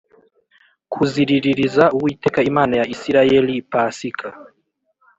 [0.91, 4.27] kuziriririza uwiteka imana ya isirayeli pasika